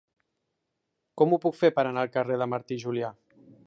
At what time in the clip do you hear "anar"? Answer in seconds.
1.91-2.07